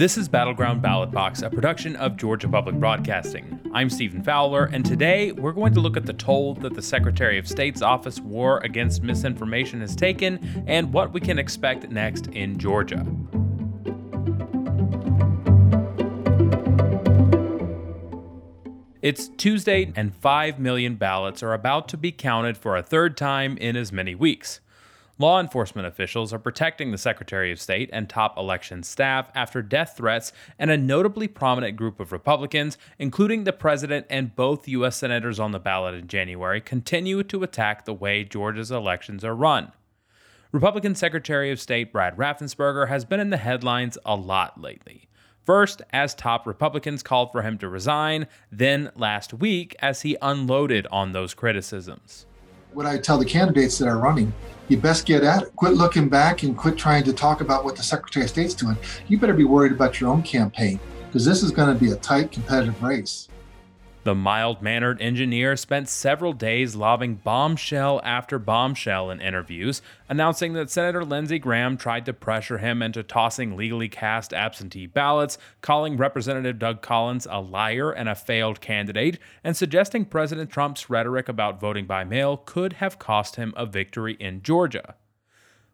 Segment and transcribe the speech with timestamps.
[0.00, 3.60] This is Battleground Ballot Box, a production of Georgia Public Broadcasting.
[3.74, 7.36] I'm Stephen Fowler, and today we're going to look at the toll that the Secretary
[7.36, 12.58] of State's office war against misinformation has taken and what we can expect next in
[12.58, 13.04] Georgia.
[19.02, 23.58] It's Tuesday, and 5 million ballots are about to be counted for a third time
[23.58, 24.60] in as many weeks.
[25.20, 29.92] Law enforcement officials are protecting the Secretary of State and top election staff after death
[29.98, 34.96] threats, and a notably prominent group of Republicans, including the president and both U.S.
[34.96, 39.72] senators on the ballot in January, continue to attack the way Georgia's elections are run.
[40.52, 45.06] Republican Secretary of State Brad Raffensperger has been in the headlines a lot lately.
[45.44, 50.86] First, as top Republicans called for him to resign, then last week as he unloaded
[50.90, 52.24] on those criticisms.
[52.72, 54.32] What I tell the candidates that are running
[54.70, 55.56] you best get at it.
[55.56, 58.76] Quit looking back and quit trying to talk about what the Secretary of State's doing.
[59.08, 61.96] You better be worried about your own campaign because this is going to be a
[61.96, 63.26] tight competitive race.
[64.10, 70.68] The mild mannered engineer spent several days lobbing bombshell after bombshell in interviews, announcing that
[70.68, 76.58] Senator Lindsey Graham tried to pressure him into tossing legally cast absentee ballots, calling Representative
[76.58, 81.86] Doug Collins a liar and a failed candidate, and suggesting President Trump's rhetoric about voting
[81.86, 84.96] by mail could have cost him a victory in Georgia.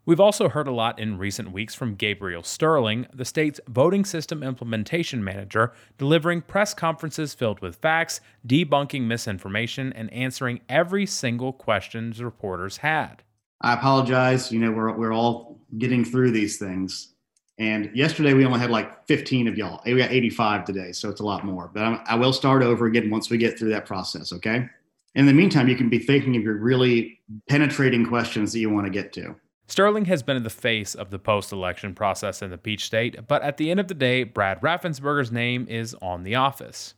[0.07, 4.41] We've also heard a lot in recent weeks from Gabriel Sterling, the state's voting system
[4.41, 12.15] implementation manager, delivering press conferences filled with facts, debunking misinformation, and answering every single question
[12.21, 13.25] reporters had.
[13.63, 14.53] I apologize.
[14.53, 17.15] You know, we're, we're all getting through these things.
[17.59, 19.81] And yesterday we only had like 15 of y'all.
[19.85, 21.69] We got 85 today, so it's a lot more.
[21.75, 24.69] But I'm, I will start over again once we get through that process, okay?
[25.17, 28.87] In the meantime, you can be thinking of your really penetrating questions that you want
[28.87, 29.35] to get to.
[29.69, 33.27] Sterling has been in the face of the post election process in the Peach State,
[33.27, 36.95] but at the end of the day, Brad Raffensperger's name is on the office.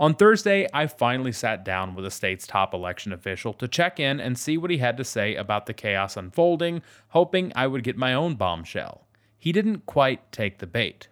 [0.00, 4.18] On Thursday, I finally sat down with the state's top election official to check in
[4.18, 7.96] and see what he had to say about the chaos unfolding, hoping I would get
[7.96, 9.06] my own bombshell.
[9.38, 11.06] He didn't quite take the bait.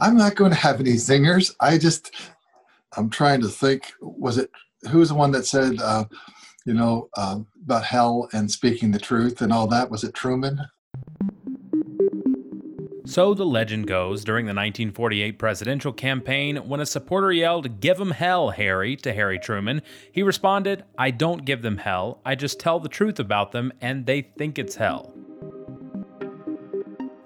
[0.00, 1.54] I'm not going to have any zingers.
[1.60, 2.14] I just,
[2.96, 4.50] I'm trying to think, was it,
[4.90, 6.04] who was the one that said, uh,
[6.66, 9.90] you know, uh, about hell and speaking the truth and all that.
[9.90, 10.60] Was it Truman?
[13.06, 18.10] So the legend goes during the 1948 presidential campaign, when a supporter yelled, Give them
[18.10, 22.80] hell, Harry, to Harry Truman, he responded, I don't give them hell, I just tell
[22.80, 25.14] the truth about them and they think it's hell.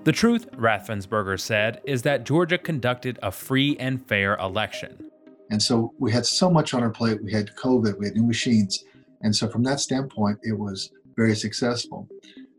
[0.05, 5.11] The truth, Raffensperger said, is that Georgia conducted a free and fair election.
[5.51, 7.23] And so we had so much on our plate.
[7.23, 8.85] We had COVID, we had new machines.
[9.23, 12.09] And so from that standpoint, it was very successful.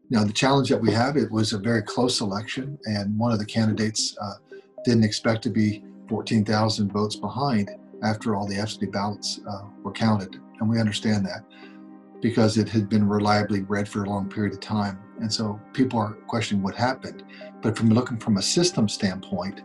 [0.10, 3.40] Now, the challenge that we have, it was a very close election, and one of
[3.40, 4.34] the candidates uh,
[4.84, 7.70] didn't expect to be 14,000 votes behind
[8.04, 10.36] after all the absentee ballots uh, were counted.
[10.60, 11.46] And we understand that
[12.22, 15.00] because it had been reliably red for a long period of time.
[15.20, 17.24] And so people are questioning what happened.
[17.62, 19.62] But from looking from a system standpoint,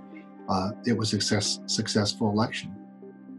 [0.49, 2.75] uh, it was a success, successful election.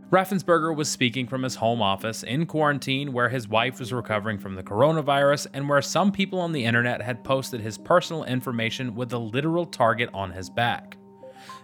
[0.10, 4.56] Raffensperger was speaking from his home office in quarantine where his wife was recovering from
[4.56, 9.12] the coronavirus and where some people on the internet had posted his personal information with
[9.12, 10.96] a literal target on his back.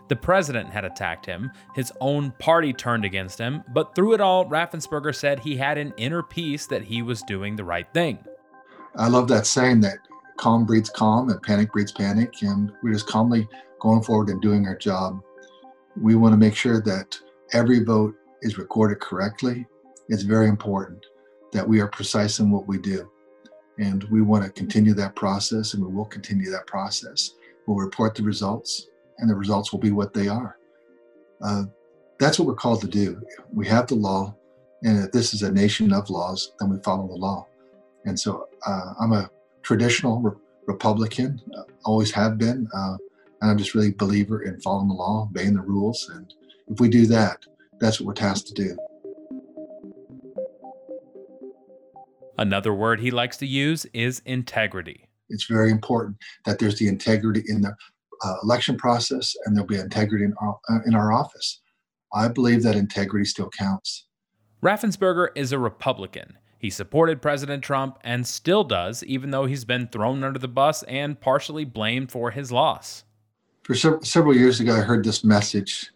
[0.10, 4.46] The president had attacked him, his own party turned against him, but through it all,
[4.46, 8.20] Raffensperger said he had an inner peace that he was doing the right thing.
[8.98, 10.00] I love that saying that
[10.36, 13.48] calm breeds calm and panic breeds panic, and we're just calmly
[13.80, 15.22] going forward and doing our job.
[15.96, 17.18] We want to make sure that
[17.54, 19.66] every vote is recorded correctly,
[20.10, 21.04] it's very important
[21.54, 23.10] that we are precise in what we do.
[23.80, 27.32] And we want to continue that process, and we will continue that process.
[27.66, 28.88] We'll report the results,
[29.18, 30.58] and the results will be what they are.
[31.44, 31.64] Uh,
[32.20, 33.22] that's what we're called to do.
[33.52, 34.36] We have the law,
[34.84, 37.48] and if this is a nation of laws, then we follow the law.
[38.06, 39.30] And so uh, I'm a
[39.64, 40.32] traditional re-
[40.68, 42.98] Republican, uh, always have been, uh,
[43.42, 46.10] and I'm just really a believer in following the law, obeying the rules.
[46.14, 46.34] And
[46.68, 47.46] if we do that,
[47.84, 48.78] that's what we're tasked to do.
[52.38, 55.08] Another word he likes to use is integrity.
[55.30, 57.76] It's very important that there's the integrity in the
[58.24, 61.62] uh, election process and there'll be integrity in our, uh, in our office.
[62.14, 64.06] I believe that integrity still counts.
[64.62, 66.38] Raffensperger is a Republican.
[66.58, 70.84] He supported President Trump and still does, even though he's been thrown under the bus
[70.84, 73.04] and partially blamed for his loss.
[73.64, 75.92] For se- several years ago, I heard this message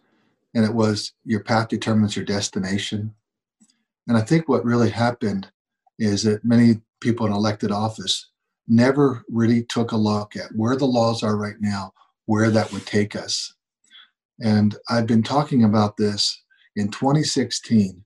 [0.53, 3.13] and it was your path determines your destination.
[4.07, 5.51] And I think what really happened
[5.99, 8.29] is that many people in elected office
[8.67, 11.94] never really took a look at where the laws are right now,
[12.25, 13.53] where that would take us.
[14.39, 16.41] And I've been talking about this
[16.75, 18.03] in 2016.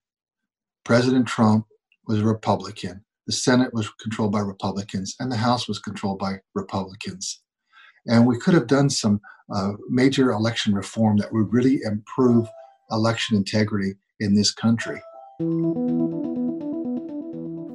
[0.83, 1.65] President Trump
[2.07, 3.03] was a Republican.
[3.27, 7.41] The Senate was controlled by Republicans, and the House was controlled by Republicans.
[8.07, 9.21] And we could have done some
[9.53, 12.47] uh, major election reform that would really improve
[12.91, 15.01] election integrity in this country.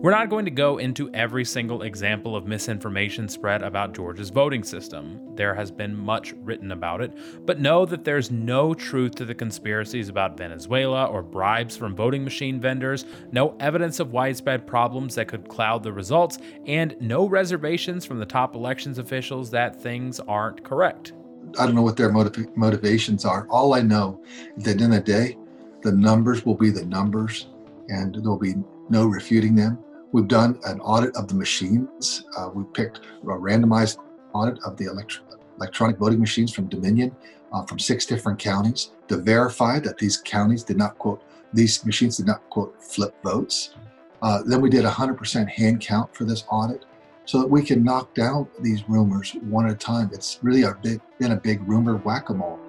[0.06, 4.62] We're not going to go into every single example of misinformation spread about Georgia's voting
[4.62, 5.20] system.
[5.35, 7.12] There has been much written about it,
[7.44, 12.23] but know that there's no truth to the conspiracies about Venezuela or bribes from voting
[12.23, 18.05] machine vendors, no evidence of widespread problems that could cloud the results, and no reservations
[18.05, 21.14] from the top elections officials that things aren't correct.
[21.59, 23.49] I don't know what their motiv- motivations are.
[23.50, 24.23] All I know
[24.56, 25.37] is that in the day,
[25.82, 27.49] the numbers will be the numbers
[27.88, 28.55] and there'll be
[28.88, 29.82] no refuting them.
[30.12, 32.25] We've done an audit of the machines.
[32.37, 33.99] Uh, we picked a randomized
[34.32, 35.20] audit of the elect-
[35.58, 37.14] electronic voting machines from Dominion
[37.53, 41.23] uh, from six different counties to verify that these counties did not quote,
[41.53, 43.75] these machines did not quote flip votes.
[44.23, 46.85] Uh, then we did 100% hand count for this audit
[47.25, 50.11] so that we can knock down these rumors one at a time.
[50.12, 52.61] It's really a big, been a big rumor whack a mole.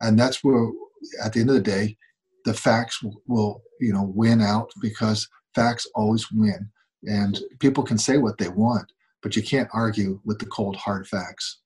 [0.00, 0.70] And that's where,
[1.22, 1.96] at the end of the day,
[2.44, 6.70] the facts will, will, you know, win out because facts always win.
[7.04, 8.92] And people can say what they want,
[9.22, 11.58] but you can't argue with the cold, hard facts.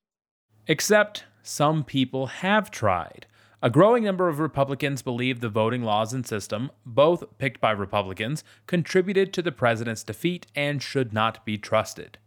[0.66, 3.26] Except some people have tried.
[3.60, 8.44] A growing number of Republicans believe the voting laws and system, both picked by Republicans,
[8.66, 12.18] contributed to the president's defeat and should not be trusted.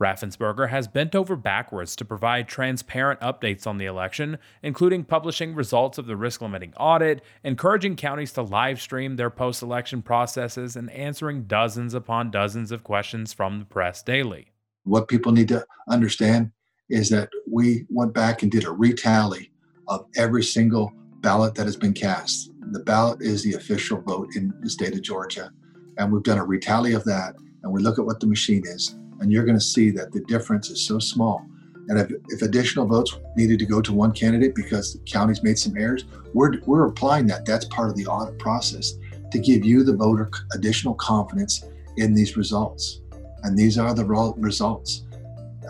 [0.00, 5.98] Raffensperger has bent over backwards to provide transparent updates on the election, including publishing results
[5.98, 10.90] of the risk limiting audit, encouraging counties to live stream their post election processes, and
[10.90, 14.48] answering dozens upon dozens of questions from the press daily.
[14.82, 16.50] What people need to understand
[16.90, 19.50] is that we went back and did a retally
[19.86, 22.50] of every single ballot that has been cast.
[22.72, 25.50] The ballot is the official vote in the state of Georgia.
[25.96, 28.96] And we've done a retally of that, and we look at what the machine is
[29.20, 31.46] and you're going to see that the difference is so small.
[31.88, 35.58] And if, if additional votes needed to go to one candidate because the county's made
[35.58, 37.44] some errors, we're, we're applying that.
[37.44, 38.94] That's part of the audit process
[39.30, 41.64] to give you, the voter, additional confidence
[41.96, 43.00] in these results.
[43.42, 45.04] And these are the results.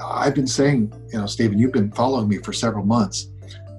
[0.03, 3.29] I've been saying, you know, Stephen, you've been following me for several months.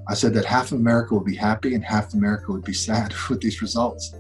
[0.08, 2.74] I said that half of America would be happy and half of America would be
[2.88, 4.14] sad with these results.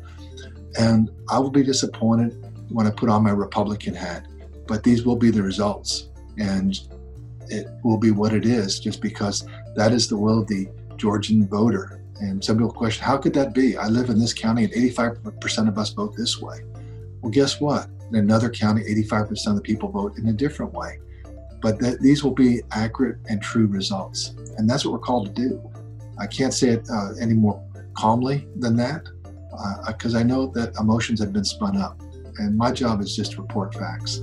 [0.79, 2.35] And I will be disappointed
[2.69, 4.25] when I put on my Republican hat
[4.67, 6.09] but these will be the results.
[6.37, 6.77] And
[7.47, 10.67] it will be what it is just because that is the will of the
[10.97, 12.01] Georgian voter.
[12.19, 13.77] And some people question, how could that be?
[13.77, 16.61] I live in this county and 85% of us vote this way.
[17.21, 17.87] Well, guess what?
[18.09, 20.99] In another county, 85% of the people vote in a different way.
[21.61, 24.35] But th- these will be accurate and true results.
[24.57, 25.61] And that's what we're called to do.
[26.17, 27.61] I can't say it uh, any more
[27.95, 29.07] calmly than that
[29.87, 31.99] because uh, I know that emotions have been spun up.
[32.37, 34.21] And my job is just to report facts.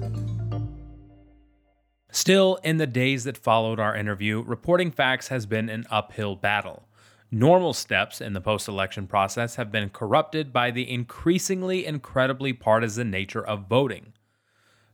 [2.10, 6.86] Still, in the days that followed our interview, reporting facts has been an uphill battle.
[7.30, 13.10] Normal steps in the post election process have been corrupted by the increasingly incredibly partisan
[13.10, 14.12] nature of voting.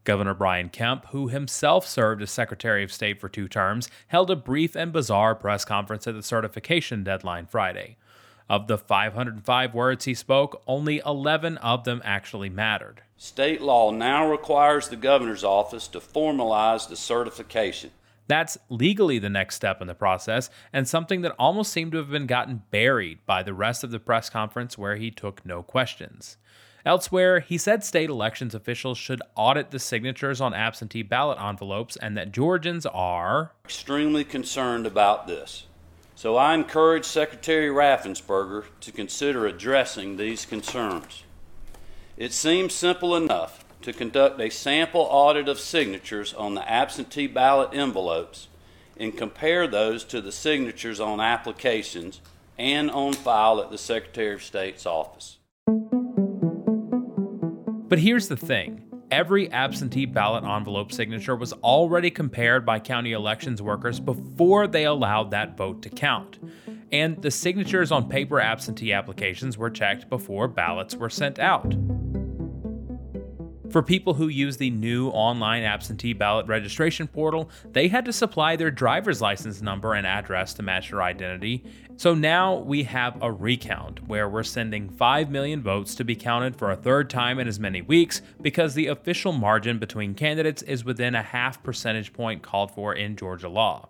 [0.04, 4.36] Governor Brian Kemp, who himself served as Secretary of State for two terms, held a
[4.36, 7.96] brief and bizarre press conference at the certification deadline Friday.
[8.48, 13.02] Of the 505 words he spoke, only 11 of them actually mattered.
[13.16, 17.90] State law now requires the governor's office to formalize the certification.
[18.26, 22.10] That's legally the next step in the process, and something that almost seemed to have
[22.10, 26.36] been gotten buried by the rest of the press conference where he took no questions.
[26.86, 32.16] Elsewhere, he said state elections officials should audit the signatures on absentee ballot envelopes and
[32.16, 35.66] that Georgians are extremely concerned about this.
[36.18, 41.22] So I encourage Secretary Raffensperger to consider addressing these concerns.
[42.16, 47.70] It seems simple enough to conduct a sample audit of signatures on the absentee ballot
[47.72, 48.48] envelopes
[48.96, 52.20] and compare those to the signatures on applications
[52.58, 55.38] and on file at the Secretary of State's office.
[57.88, 63.62] But here's the thing every absentee ballot envelope signature was already compared by county elections
[63.62, 66.38] workers before they allowed that vote to count.
[66.90, 71.74] And the signatures on paper absentee applications were checked before ballots were sent out.
[73.78, 78.56] For people who use the new online absentee ballot registration portal, they had to supply
[78.56, 81.62] their driver's license number and address to match their identity.
[81.96, 86.56] So now we have a recount where we're sending 5 million votes to be counted
[86.56, 90.84] for a third time in as many weeks because the official margin between candidates is
[90.84, 93.88] within a half percentage point called for in Georgia law.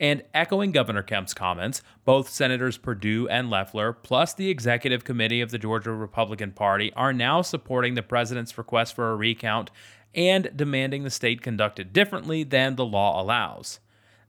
[0.00, 5.50] And echoing Governor Kemp's comments, both Senators Perdue and Loeffler, plus the executive committee of
[5.50, 9.70] the Georgia Republican Party, are now supporting the president's request for a recount
[10.14, 13.80] and demanding the state conduct it differently than the law allows.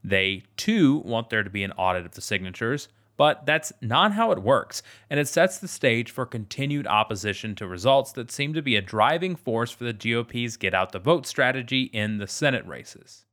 [0.04, 4.32] They, too, want there to be an audit of the signatures, but that's not how
[4.32, 8.62] it works, and it sets the stage for continued opposition to results that seem to
[8.62, 12.66] be a driving force for the GOP's get out the vote strategy in the Senate
[12.66, 13.26] races.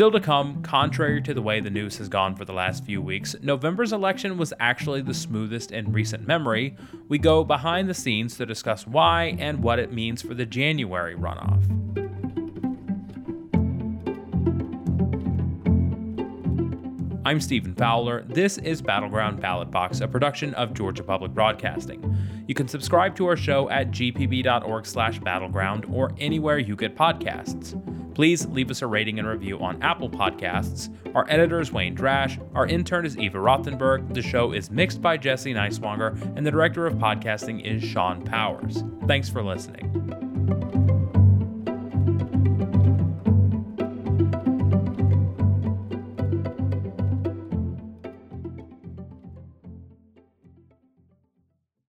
[0.00, 3.02] Still to come, contrary to the way the news has gone for the last few
[3.02, 6.74] weeks, November's election was actually the smoothest in recent memory.
[7.08, 11.14] We go behind the scenes to discuss why and what it means for the January
[11.14, 11.62] runoff.
[17.26, 18.24] I'm Stephen Fowler.
[18.26, 22.16] This is Battleground Ballot Box, a production of Georgia Public Broadcasting.
[22.48, 27.99] You can subscribe to our show at gpb.org/battleground or anywhere you get podcasts.
[28.14, 30.94] Please leave us a rating and review on Apple Podcasts.
[31.14, 32.40] Our editor is Wayne Drash.
[32.54, 34.14] Our intern is Eva Rothenberg.
[34.14, 38.82] The show is mixed by Jesse Neiswanger, and the director of podcasting is Sean Powers.
[39.06, 40.29] Thanks for listening.